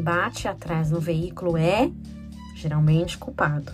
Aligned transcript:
quem 0.00 0.02
bate 0.02 0.48
atrás 0.48 0.90
no 0.90 0.98
veículo 0.98 1.58
é 1.58 1.90
geralmente 2.54 3.18
culpado. 3.18 3.70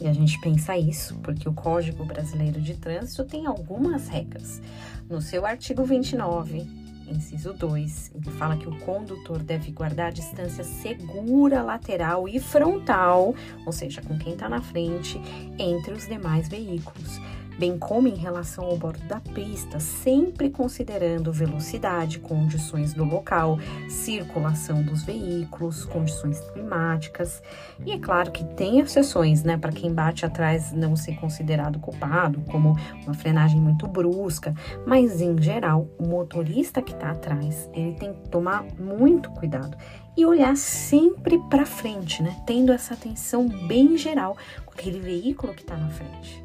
E 0.00 0.06
a 0.06 0.12
gente 0.12 0.40
pensa 0.40 0.76
isso 0.76 1.16
porque 1.16 1.48
o 1.48 1.52
Código 1.52 2.04
Brasileiro 2.04 2.60
de 2.60 2.74
Trânsito 2.74 3.24
tem 3.24 3.44
algumas 3.44 4.08
regras. 4.08 4.62
No 5.10 5.20
seu 5.20 5.44
artigo 5.44 5.84
29, 5.84 6.64
inciso 7.08 7.52
2, 7.52 8.12
ele 8.14 8.30
fala 8.36 8.56
que 8.56 8.68
o 8.68 8.78
condutor 8.80 9.42
deve 9.42 9.72
guardar 9.72 10.12
distância 10.12 10.62
segura 10.62 11.60
lateral 11.60 12.28
e 12.28 12.38
frontal, 12.38 13.34
ou 13.66 13.72
seja, 13.72 14.00
com 14.00 14.16
quem 14.16 14.34
está 14.34 14.48
na 14.48 14.60
frente, 14.60 15.20
entre 15.58 15.92
os 15.92 16.06
demais 16.06 16.48
veículos 16.48 17.20
bem 17.58 17.78
como 17.78 18.08
em 18.08 18.14
relação 18.14 18.64
ao 18.64 18.76
bordo 18.76 19.04
da 19.06 19.20
pista, 19.20 19.80
sempre 19.80 20.50
considerando 20.50 21.32
velocidade, 21.32 22.18
condições 22.18 22.92
do 22.92 23.04
local, 23.04 23.58
circulação 23.88 24.82
dos 24.82 25.02
veículos, 25.02 25.84
condições 25.84 26.40
climáticas. 26.52 27.42
E 27.84 27.92
é 27.92 27.98
claro 27.98 28.30
que 28.30 28.44
tem 28.44 28.80
exceções, 28.80 29.42
né, 29.42 29.56
para 29.56 29.72
quem 29.72 29.92
bate 29.92 30.26
atrás 30.26 30.72
não 30.72 30.96
ser 30.96 31.16
considerado 31.16 31.78
culpado, 31.78 32.40
como 32.50 32.76
uma 33.04 33.14
frenagem 33.14 33.60
muito 33.60 33.86
brusca, 33.86 34.54
mas 34.86 35.20
em 35.20 35.40
geral, 35.40 35.88
o 35.98 36.06
motorista 36.06 36.82
que 36.82 36.92
está 36.92 37.10
atrás, 37.10 37.68
ele 37.72 37.94
tem 37.94 38.12
que 38.12 38.28
tomar 38.28 38.64
muito 38.78 39.30
cuidado 39.30 39.76
e 40.16 40.24
olhar 40.24 40.56
sempre 40.56 41.38
para 41.50 41.66
frente, 41.66 42.22
né, 42.22 42.36
tendo 42.46 42.72
essa 42.72 42.94
atenção 42.94 43.48
bem 43.66 43.96
geral 43.96 44.36
com 44.64 44.72
aquele 44.72 45.00
veículo 45.00 45.54
que 45.54 45.62
está 45.62 45.76
na 45.76 45.90
frente. 45.90 46.43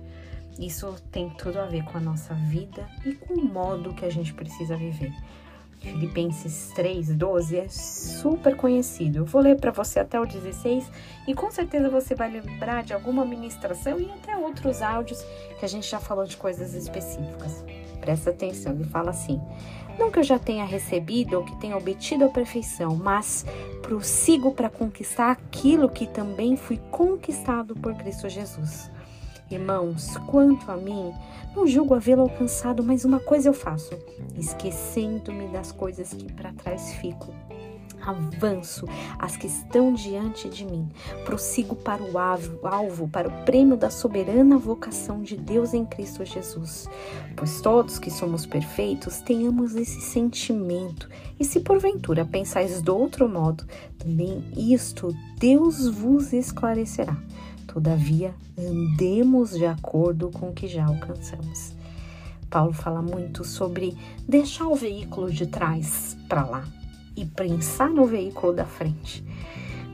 Isso 0.59 0.93
tem 1.09 1.29
tudo 1.29 1.57
a 1.57 1.65
ver 1.65 1.85
com 1.85 1.97
a 1.97 2.01
nossa 2.01 2.33
vida 2.33 2.85
e 3.05 3.13
com 3.13 3.33
o 3.33 3.45
modo 3.45 3.93
que 3.93 4.05
a 4.05 4.11
gente 4.11 4.33
precisa 4.33 4.75
viver. 4.75 5.13
Filipenses 5.79 6.73
3:12 6.75 7.55
é 7.55 7.69
super 7.69 8.57
conhecido. 8.57 9.19
Eu 9.19 9.25
vou 9.25 9.41
ler 9.41 9.57
para 9.57 9.71
você 9.71 10.01
até 10.01 10.19
o 10.19 10.25
16 10.25 10.91
e 11.25 11.33
com 11.33 11.49
certeza 11.49 11.89
você 11.89 12.13
vai 12.13 12.29
lembrar 12.29 12.83
de 12.83 12.93
alguma 12.93 13.23
ministração 13.23 13.97
e 13.97 14.11
até 14.11 14.35
outros 14.35 14.81
áudios 14.81 15.23
que 15.57 15.63
a 15.63 15.67
gente 15.69 15.89
já 15.89 15.99
falou 15.99 16.25
de 16.25 16.35
coisas 16.35 16.73
específicas. 16.73 17.63
Presta 18.01 18.31
atenção, 18.31 18.73
ele 18.73 18.83
fala 18.83 19.11
assim: 19.11 19.41
Não 19.97 20.11
que 20.11 20.19
eu 20.19 20.23
já 20.23 20.37
tenha 20.37 20.65
recebido 20.65 21.37
ou 21.37 21.45
que 21.45 21.55
tenha 21.61 21.77
obtido 21.77 22.25
a 22.25 22.29
perfeição, 22.29 22.97
mas 22.97 23.45
prossigo 23.81 24.51
para 24.51 24.69
conquistar 24.69 25.31
aquilo 25.31 25.89
que 25.89 26.05
também 26.05 26.57
fui 26.57 26.77
conquistado 26.91 27.73
por 27.75 27.95
Cristo 27.95 28.27
Jesus. 28.27 28.91
Irmãos, 29.51 30.15
quanto 30.27 30.69
a 30.71 30.77
mim, 30.77 31.11
não 31.55 31.65
julgo 31.65 31.95
havê-lo 31.95 32.21
alcançado, 32.21 32.83
mas 32.83 33.03
uma 33.03 33.19
coisa 33.19 33.49
eu 33.49 33.53
faço, 33.53 33.97
esquecendo-me 34.37 35.47
das 35.47 35.71
coisas 35.71 36.13
que 36.13 36.31
para 36.31 36.53
trás 36.53 36.93
ficam. 36.93 37.33
Avanço 38.01 38.85
as 39.17 39.35
que 39.35 39.47
estão 39.47 39.93
diante 39.93 40.47
de 40.47 40.63
mim, 40.63 40.87
prossigo 41.25 41.75
para 41.75 42.01
o 42.01 42.17
alvo, 42.17 43.07
para 43.09 43.27
o 43.27 43.43
prêmio 43.43 43.75
da 43.75 43.89
soberana 43.89 44.57
vocação 44.57 45.21
de 45.21 45.35
Deus 45.35 45.73
em 45.73 45.83
Cristo 45.83 46.23
Jesus. 46.23 46.87
Pois 47.35 47.59
todos 47.59 47.99
que 47.99 48.09
somos 48.09 48.45
perfeitos 48.45 49.19
tenhamos 49.19 49.75
esse 49.75 49.99
sentimento, 49.99 51.09
e 51.39 51.43
se 51.43 51.59
porventura 51.59 52.23
pensais 52.23 52.81
de 52.81 52.91
outro 52.91 53.27
modo, 53.27 53.65
também 53.97 54.43
isto 54.55 55.13
Deus 55.37 55.87
vos 55.87 56.31
esclarecerá. 56.33 57.17
Todavia, 57.71 58.33
andemos 58.57 59.51
de 59.51 59.65
acordo 59.65 60.31
com 60.31 60.49
o 60.49 60.53
que 60.53 60.67
já 60.67 60.85
alcançamos. 60.85 61.73
Paulo 62.49 62.73
fala 62.73 62.99
muito 62.99 63.43
sobre 63.43 63.95
deixar 64.27 64.67
o 64.67 64.75
veículo 64.75 65.31
de 65.31 65.45
trás 65.45 66.17
para 66.27 66.43
lá 66.45 66.67
e 67.15 67.25
pensar 67.25 67.91
no 67.91 68.07
veículo 68.07 68.53
da 68.53 68.65
frente. 68.65 69.23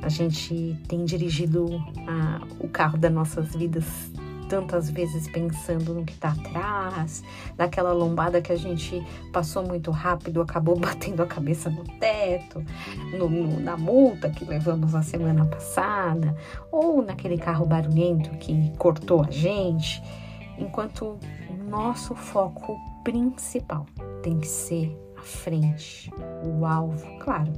A 0.01 0.07
gente 0.07 0.77
tem 0.87 1.03
dirigido 1.03 1.67
a, 2.07 2.41
o 2.61 2.69
carro 2.69 2.97
das 2.97 3.11
nossas 3.11 3.53
vidas 3.53 3.85
tantas 4.49 4.89
vezes 4.89 5.27
pensando 5.27 5.93
no 5.93 6.03
que 6.03 6.13
está 6.13 6.29
atrás, 6.29 7.23
naquela 7.57 7.93
lombada 7.93 8.41
que 8.41 8.51
a 8.51 8.55
gente 8.55 9.05
passou 9.31 9.65
muito 9.65 9.91
rápido, 9.91 10.41
acabou 10.41 10.77
batendo 10.79 11.21
a 11.21 11.25
cabeça 11.25 11.69
no 11.69 11.83
teto, 11.99 12.63
no, 13.17 13.29
no, 13.29 13.59
na 13.59 13.77
multa 13.77 14.29
que 14.29 14.45
levamos 14.45 14.93
na 14.93 15.03
semana 15.03 15.45
passada, 15.45 16.35
ou 16.71 17.01
naquele 17.01 17.37
carro 17.37 17.65
barulhento 17.65 18.29
que 18.37 18.71
cortou 18.77 19.23
a 19.23 19.31
gente, 19.31 20.01
enquanto 20.57 21.17
nosso 21.69 22.15
foco 22.15 22.77
principal 23.03 23.85
tem 24.21 24.39
que 24.39 24.47
ser 24.47 24.97
a 25.17 25.21
frente, 25.21 26.11
o 26.43 26.65
alvo. 26.65 27.05
Claro, 27.19 27.51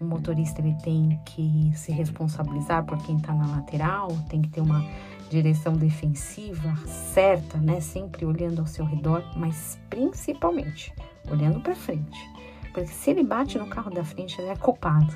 o 0.00 0.04
motorista 0.04 0.60
ele 0.60 0.74
tem 0.82 1.20
que 1.24 1.72
se 1.74 1.92
responsabilizar 1.92 2.84
por 2.84 2.98
quem 2.98 3.16
está 3.16 3.32
na 3.32 3.46
lateral, 3.46 4.08
tem 4.28 4.42
que 4.42 4.48
ter 4.48 4.60
uma 4.60 4.84
direção 5.32 5.72
defensiva 5.72 6.76
certa, 6.86 7.56
né? 7.58 7.80
Sempre 7.80 8.26
olhando 8.26 8.60
ao 8.60 8.66
seu 8.66 8.84
redor, 8.84 9.24
mas 9.34 9.78
principalmente 9.88 10.92
olhando 11.30 11.60
para 11.60 11.74
frente. 11.74 12.30
Porque 12.72 12.88
se 12.88 13.10
ele 13.10 13.22
bate 13.22 13.58
no 13.58 13.66
carro 13.66 13.90
da 13.90 14.04
frente, 14.04 14.38
ele 14.40 14.50
é 14.50 14.56
culpado. 14.56 15.12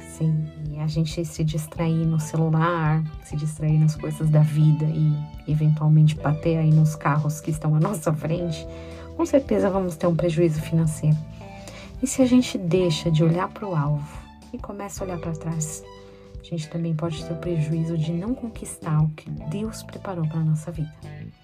Se 0.00 0.24
a 0.80 0.86
gente 0.86 1.24
se 1.24 1.44
distrair 1.44 2.04
no 2.04 2.18
celular, 2.18 3.02
se 3.24 3.36
distrair 3.36 3.78
nas 3.78 3.96
coisas 3.96 4.28
da 4.28 4.40
vida 4.40 4.84
e 4.84 5.14
eventualmente 5.50 6.16
bater 6.16 6.58
aí 6.58 6.70
nos 6.70 6.96
carros 6.96 7.40
que 7.40 7.50
estão 7.50 7.74
à 7.74 7.80
nossa 7.80 8.12
frente, 8.12 8.66
com 9.16 9.24
certeza 9.24 9.70
vamos 9.70 9.96
ter 9.96 10.06
um 10.06 10.16
prejuízo 10.16 10.60
financeiro. 10.60 11.16
E 12.02 12.06
se 12.06 12.20
a 12.20 12.26
gente 12.26 12.58
deixa 12.58 13.10
de 13.10 13.22
olhar 13.22 13.48
para 13.48 13.66
o 13.66 13.74
alvo 13.74 14.18
e 14.52 14.58
começa 14.58 15.02
a 15.02 15.06
olhar 15.06 15.18
para 15.18 15.32
trás, 15.32 15.82
a 16.42 16.44
gente 16.44 16.68
também 16.68 16.94
pode 16.94 17.24
ter 17.24 17.32
o 17.32 17.36
prejuízo 17.36 17.96
de 17.96 18.12
não 18.12 18.34
conquistar 18.34 19.02
o 19.02 19.08
que 19.10 19.30
Deus 19.30 19.82
preparou 19.82 20.26
para 20.26 20.40
a 20.40 20.44
nossa 20.44 20.72
vida. 20.72 20.92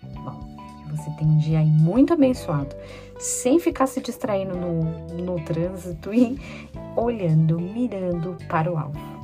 Bom, 0.02 0.56
que 0.84 0.96
você 0.96 1.10
tenha 1.12 1.30
um 1.30 1.38
dia 1.38 1.60
aí 1.60 1.66
muito 1.66 2.12
abençoado, 2.12 2.74
sem 3.18 3.58
ficar 3.58 3.86
se 3.86 4.00
distraindo 4.00 4.56
no, 4.56 4.82
no 5.16 5.44
trânsito 5.44 6.12
e 6.12 6.38
olhando, 6.96 7.60
mirando 7.60 8.36
para 8.48 8.72
o 8.72 8.76
alvo. 8.76 9.18